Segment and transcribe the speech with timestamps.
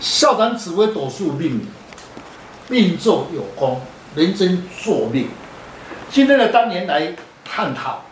[0.00, 1.60] 校长紫微斗数命，
[2.68, 3.82] 命坐有功，
[4.14, 5.28] 廉贞坐命。
[6.08, 8.04] 今天的单元来探讨，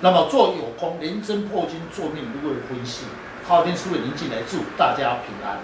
[0.00, 3.04] 那么做有功，廉贞破军坐命如何分析？
[3.46, 5.58] 昊天书院宁进来祝大家平安。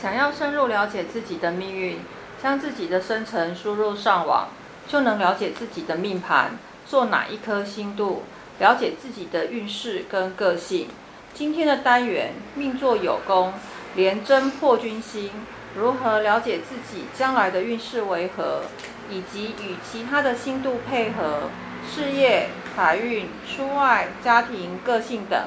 [0.00, 1.98] 想要深入了解自己的命运，
[2.42, 4.48] 将自己的生辰输入上网，
[4.88, 6.58] 就能了解自己的命盘，
[6.88, 8.22] 做哪一颗星度，
[8.60, 10.88] 了解自己的运势跟个性。
[11.34, 13.52] 今天的单元命坐有功。
[13.96, 15.30] 廉贞破军星，
[15.74, 18.64] 如何了解自己将来的运势为何，
[19.10, 21.48] 以及与其他的星度配合，
[21.90, 25.44] 事业、财运、出外、家庭、个性等。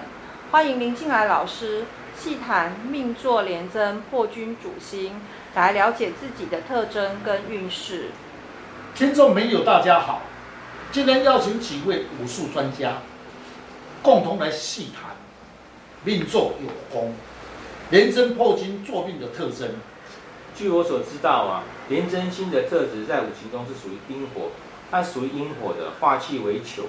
[0.49, 1.85] 欢迎林进来老师
[2.17, 5.21] 细谈命座廉贞破军主星，
[5.53, 8.09] 来了解自己的特征跟运势。
[8.95, 10.23] 听众朋友，大家好，
[10.91, 12.93] 今天邀请几位武术专家，
[14.01, 15.15] 共同来细谈
[16.03, 17.13] 命座有功。
[17.91, 19.67] 廉贞破军坐命的特征，
[20.55, 24.51] 据我所知道啊，廉贞星的特质在五行中是属于阴火，
[24.91, 26.83] 它属于阴火的化气为囚，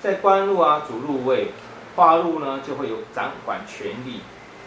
[0.00, 1.48] 在官禄啊主禄位，
[1.96, 4.20] 化禄呢就会有掌管权力，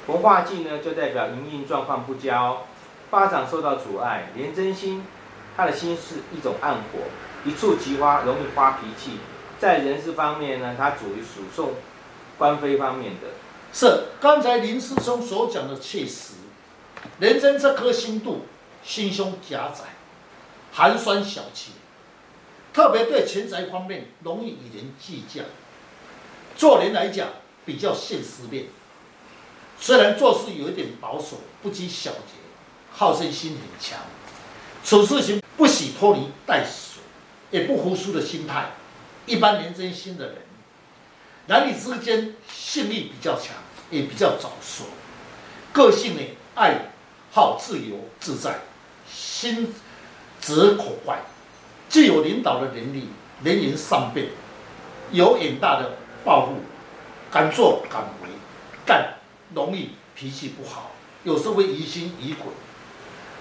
[0.05, 2.57] 逢化忌呢就代表营运状况不佳，哦
[3.09, 4.31] 发展受到阻碍。
[4.35, 5.05] 廉贞星，
[5.55, 6.99] 它的星是一种暗火，
[7.45, 9.11] 一触即发，容易发脾气。
[9.57, 11.71] 在人事方面呢，它属于属送
[12.37, 13.29] 官非方面的。
[13.71, 16.33] 是刚才林师兄所讲的确实，
[17.19, 18.45] 廉贞这颗星度
[18.83, 19.83] 心胸狭窄，
[20.73, 21.71] 寒酸小气，
[22.73, 25.43] 特别对钱财方面容易与人计较。
[26.57, 27.29] 做人来讲
[27.65, 28.65] 比较现实面，
[29.79, 32.35] 虽然做事有一点保守，不拘小节，
[32.91, 33.99] 好胜心很强，
[34.83, 37.01] 处事情不喜拖泥带水，
[37.51, 38.71] 也不服输的心态。
[39.25, 40.48] 一般廉贞心的人。
[41.49, 43.55] 男女之间性欲比较强，
[43.89, 44.83] 也比较早熟，
[45.73, 46.21] 个性呢
[46.53, 46.75] 爱
[47.31, 48.59] 好自由自在，
[49.11, 49.73] 心
[50.39, 51.19] 直口快，
[51.89, 53.09] 具有领导的能力，
[53.41, 54.27] 能言善辩，
[55.11, 56.53] 有远大的抱负，
[57.31, 58.29] 敢作敢为，
[58.85, 59.15] 但
[59.55, 60.91] 容易脾气不好，
[61.23, 62.45] 有时候会疑心疑鬼，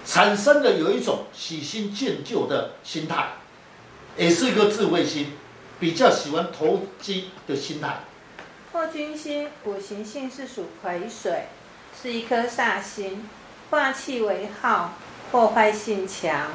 [0.03, 3.33] 产生了有一种喜新厌旧的心态，
[4.17, 5.27] 也是一个智慧心。
[5.79, 8.01] 比较喜欢投机的心态。
[8.71, 11.47] 破军星五行性是属癸水，
[11.99, 13.27] 是一颗煞星，
[13.71, 14.93] 化气为耗，
[15.31, 16.51] 破坏性强，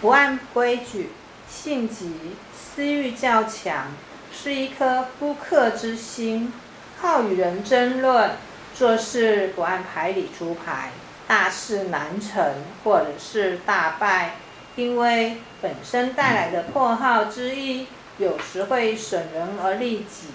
[0.00, 1.10] 不按规矩，
[1.48, 2.16] 性急，
[2.52, 3.86] 私欲较强，
[4.32, 6.52] 是一颗夫克之星，
[7.00, 8.32] 好与人争论，
[8.74, 10.90] 做事不按牌理出牌，
[11.28, 14.34] 大事难成或者是大败，
[14.74, 17.86] 因为本身带来的破耗之意。
[18.18, 20.26] 有时会损人而利己。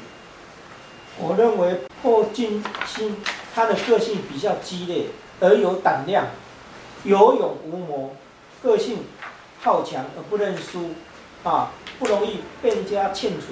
[1.19, 3.17] 我认为破军星
[3.53, 5.05] 他的个性比较激烈
[5.39, 6.25] 而有胆量，
[7.03, 8.15] 有勇无谋，
[8.61, 8.99] 个性
[9.61, 10.91] 好强而不认输，
[11.43, 13.47] 啊，不容易被人家劝阻，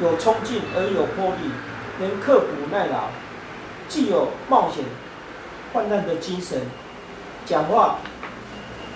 [0.00, 1.50] 有冲劲而有魄力，
[2.00, 3.08] 能刻苦耐劳，
[3.88, 4.84] 具有冒险
[5.72, 6.62] 患难的精神，
[7.44, 7.98] 讲话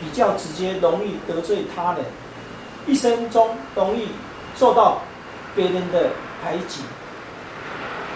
[0.00, 2.04] 比较直接，容易得罪他人，
[2.86, 4.08] 一生中容易。
[4.56, 5.00] 受到
[5.54, 6.10] 别人的
[6.42, 6.80] 排挤，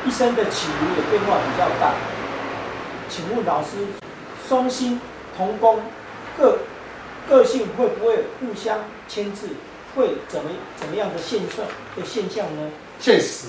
[0.06, 1.94] 一生的起伏也变化比较大。
[3.08, 3.68] 请问老师，
[4.48, 5.00] 双星
[5.36, 5.80] 同宫，
[6.38, 6.58] 个
[7.28, 8.78] 个性会不会互相
[9.08, 9.48] 牵制？
[9.94, 12.70] 会怎么怎么样的现象的现象呢？
[13.00, 13.46] 确实，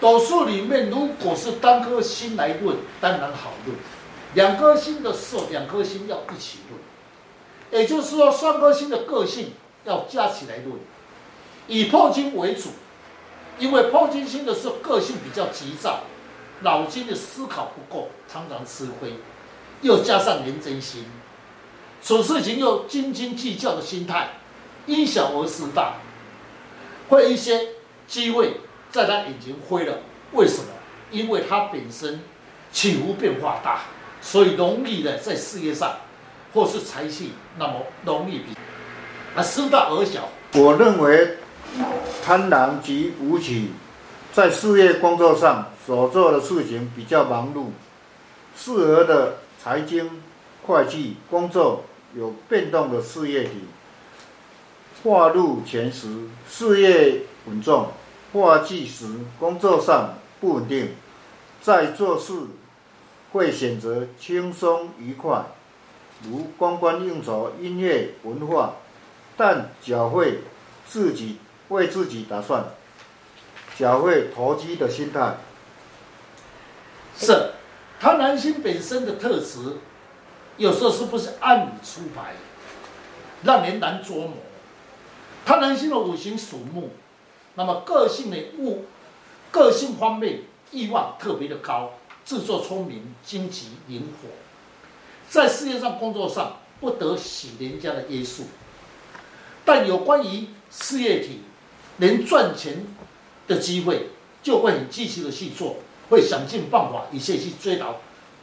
[0.00, 3.76] 斗数里面如果是单颗星来论，当然好论；
[4.34, 7.80] 两颗星的时候，两颗星要一起论。
[7.80, 9.52] 也就是说，双颗星的个性
[9.84, 10.74] 要加起来论。
[11.68, 12.70] 以破军为主，
[13.58, 16.04] 因为破金星的时候个性比较急躁，
[16.60, 19.14] 脑筋的思考不够，常常吃亏，
[19.82, 21.06] 又加上廉贞心，
[22.02, 24.30] 处事情又斤斤计较的心态，
[24.86, 25.94] 因小而失大，
[27.08, 27.70] 会一些
[28.06, 28.60] 机会
[28.92, 29.98] 在他眼前灰了。
[30.32, 30.68] 为什么？
[31.10, 32.20] 因为他本身
[32.70, 33.80] 起伏变化大，
[34.20, 35.96] 所以容易的在事业上
[36.54, 38.56] 或是财气，那么容易比
[39.34, 40.28] 啊失大而小。
[40.54, 41.38] 我认为。
[42.24, 43.70] 贪婪及武曲，
[44.32, 47.68] 在事业工作上所做的事情比较忙碌，
[48.56, 50.22] 适合的财经、
[50.66, 51.84] 会计工作
[52.14, 53.64] 有变动的事业体，
[55.02, 57.88] 化入前十事业稳重，
[58.32, 59.06] 化忌时
[59.38, 60.90] 工作上不稳定，
[61.62, 62.34] 在做事
[63.32, 65.46] 会选择轻松愉快，
[66.24, 68.74] 如观光应酬、音乐文化，
[69.36, 70.40] 但较会
[70.86, 71.38] 自己。
[71.68, 72.64] 为自己打算，
[73.76, 75.36] 较会投机的心态。
[77.16, 77.52] 是，
[78.00, 79.76] 贪狼星本身的特质，
[80.56, 82.34] 有时候是不是暗里出牌，
[83.42, 84.34] 让人难捉摸。
[85.44, 86.90] 贪狼星的五行属木，
[87.54, 88.84] 那么个性的物，
[89.50, 91.92] 个性方面欲望特别的高，
[92.24, 94.28] 自作聪明，经济灵活，
[95.28, 98.44] 在事业上、工作上不得许人家的约束。
[99.64, 101.42] 但有关于事业体
[101.98, 102.86] 连赚钱
[103.46, 104.08] 的机会，
[104.42, 105.76] 就会很积极的去做。
[106.10, 107.96] 会想尽办法，一切去追到，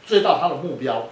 [0.06, 1.08] 追到他的目标。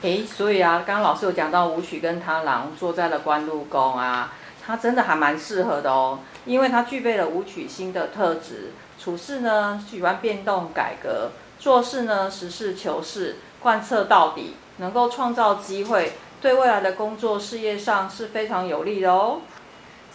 [0.00, 11.30] 诶，所以啊，刚刚老师有讲到武曲跟贪狼坐在了官禄宫啊，他真的还蛮适合的哦，因为他具备了武曲星的特质，处事呢喜欢变动改革，
[11.60, 19.42] 做事呢实事求是，贯彻到底，能够创造机会，对未来的工作事业上是非常有利的哦。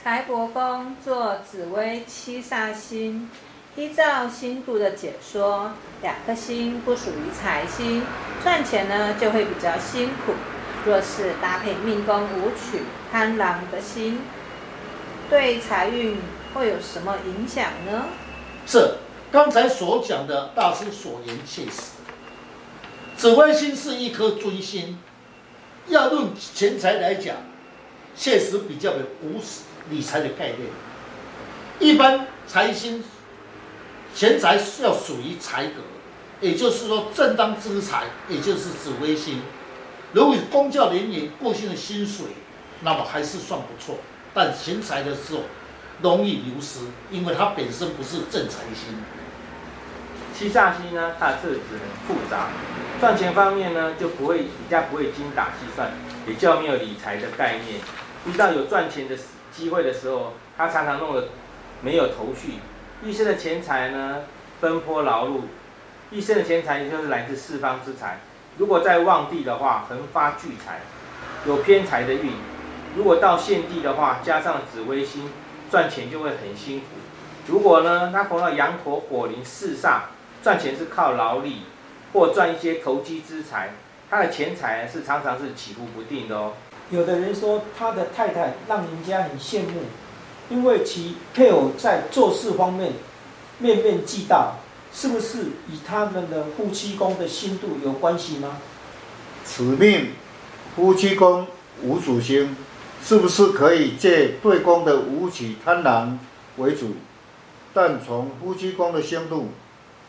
[0.08, 3.30] 财帛宫坐紫微七煞星。
[3.76, 8.04] 依照星度的解说，两颗星不属于财星，
[8.42, 10.32] 赚钱呢就会比较辛苦。
[10.86, 14.22] 若是搭配命宫舞曲贪狼的星，
[15.30, 16.16] 对财运
[16.54, 18.06] 会有什么影响呢？
[18.66, 19.00] 这
[19.30, 21.98] 刚才所讲的大师所言切实。
[23.18, 24.98] 紫微星是一颗尊星，
[25.88, 27.36] 要论钱财来讲，
[28.16, 29.42] 确实比较有无
[29.90, 30.70] 理财的概念。
[31.80, 33.04] 一般财星。
[34.16, 35.74] 钱财是要属于财格，
[36.42, 39.42] 也就是说正当之财，也就是紫微星。
[40.12, 42.26] 如果公教人员过性的薪水，
[42.82, 44.00] 那么还是算不错。
[44.34, 45.42] 但钱财的时候
[46.02, 46.80] 容易流失，
[47.12, 48.98] 因为它本身不是正财星。
[50.34, 52.48] 七煞星呢，它的特质很复杂，
[53.00, 55.92] 赚钱方面呢就不会比较不会精打细算，
[56.28, 57.82] 也较没有理财的概念。
[58.26, 59.16] 遇到有赚钱的
[59.58, 61.30] 机会的时候，他常常弄得
[61.82, 62.60] 没有头绪。
[63.04, 64.22] 一生的钱财呢，
[64.62, 65.40] 奔波劳碌；
[66.12, 68.20] 一生的钱财就是来自四方之财。
[68.60, 70.82] 如果在旺地的话，横发巨财，
[71.48, 72.34] 有偏财的运；
[72.96, 75.32] 如果到现地的话，加上紫微星，
[75.72, 76.86] 赚钱就会很辛苦。
[77.48, 80.02] 如果呢，他逢到羊陀火铃四煞，
[80.44, 81.64] 赚钱是靠劳力，
[82.14, 83.72] 或赚一些投机之财，
[84.08, 86.54] 他的钱财是常常是起伏不定的哦。
[86.90, 89.82] 有的人说他的太太让人家很羡慕。
[90.50, 92.94] 因为其配偶在做事方面
[93.60, 94.54] 面面俱到，
[94.94, 98.60] 是不是与他们的夫妻宫的星度有关系吗？
[99.44, 100.12] 此命
[100.74, 101.46] 夫妻宫
[101.84, 102.56] 无主星，
[103.04, 106.18] 是不是可以借对宫的武曲贪狼
[106.56, 106.94] 为主？
[107.74, 109.50] 但从夫妻宫的星度，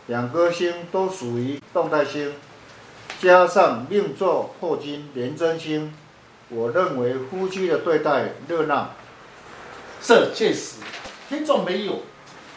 [0.07, 2.31] 两颗星都属于动态星，
[3.21, 5.93] 加上命座破军连贞星，
[6.49, 8.91] 我认为夫妻的对待热闹。
[10.01, 10.77] 这确实，
[11.29, 12.01] 听众没有，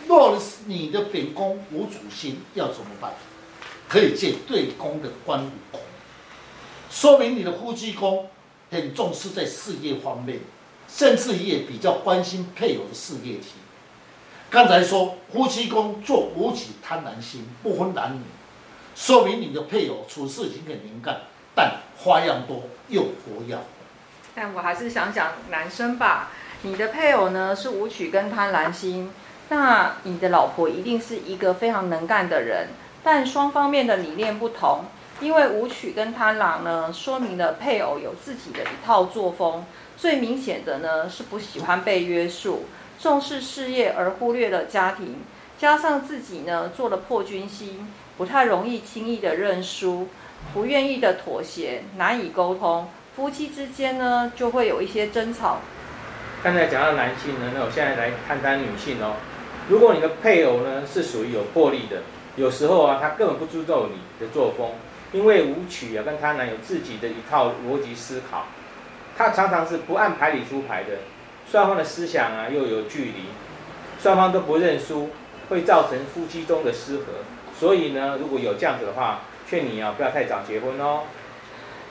[0.07, 3.13] 若你的本宫无主心，要怎么办？
[3.89, 5.81] 可以借对宫的官禄宫，
[6.91, 8.31] 说明你的夫妻宫
[8.71, 10.41] 很重视在事业方面，
[10.89, 13.49] 甚至也比较关心配偶的事业体。
[14.49, 18.21] 刚才说夫妻宫做无己贪婪心，不分男女，
[18.95, 21.21] 说明你的配偶处事情很能干，
[21.55, 23.59] 但花样多又活跃。
[24.35, 26.31] 但我还是想讲男生吧。
[26.63, 29.11] 你的配偶呢是武曲跟贪婪星，
[29.49, 32.69] 那你的老婆一定是一个非常能干的人，
[33.03, 34.85] 但双方面的理念不同，
[35.21, 39.65] 因为武曲跟贪婪呢，说明了配偶有自己的一套作风，
[39.97, 42.67] 最明显的呢是不喜欢被约束，
[43.01, 45.17] 重视事业而忽略了家庭，
[45.59, 50.09] 加上自己呢做了破军星，不太容易轻易的认输，
[50.55, 55.59] 不愿意的妥协，难以沟通，夫妻之间呢就会有一些争吵。
[56.43, 59.17] 刚才讲到男性呢，那我现在来谈谈女性哦。
[59.69, 61.99] 如果你的配偶呢是属于有魄力的，
[62.37, 64.71] 有时候啊他根本不注重你的作风，
[65.13, 68.47] 因为舞曲啊跟贪狼有自己的一套逻辑思考，
[69.17, 70.97] 他常常是不按牌理出牌的，
[71.51, 73.27] 双方的思想啊又有距离，
[74.01, 75.11] 双方都不认输，
[75.51, 77.05] 会造成夫妻中的失和。
[77.61, 81.03] 所以呢，如果有这样子的话，劝你啊不要太早结婚哦。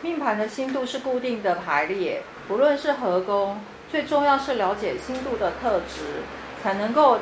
[0.03, 3.59] 命盘的星度是固定的排列，不论是合宫。
[3.91, 6.23] 最重要是了解星度的特质，
[6.63, 7.19] 才能够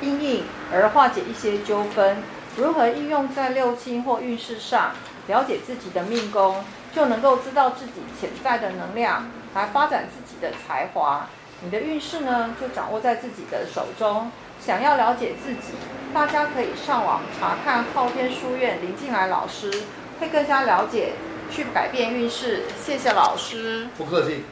[0.00, 2.16] 因应而化解一些纠纷。
[2.56, 4.92] 如何应用在六亲或运势上？
[5.28, 11.28] 了解自己的命宫，就能够知道自己潜在的能量，来发展自己的才华。
[11.62, 14.30] 你的运势呢，就掌握在自己的手中。
[14.58, 15.74] 想要了解自己，
[16.14, 19.70] 大家可以上网查看昊天书院林进来老师，
[20.18, 21.12] 会更加了解，
[21.50, 22.62] 去改变运势。
[22.82, 24.44] 谢谢老师，不客气。